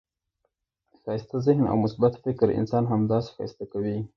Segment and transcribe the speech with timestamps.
[1.01, 3.97] ښایسته ذهن او مثبت فکر انسان همداسي ښایسته کوي.